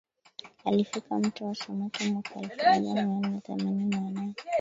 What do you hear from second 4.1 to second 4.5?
nane